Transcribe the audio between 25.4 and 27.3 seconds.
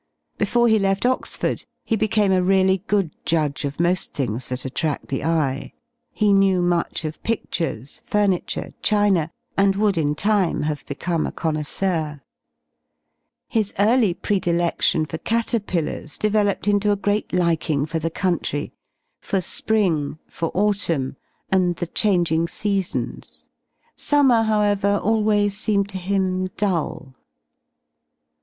seemed to him dull.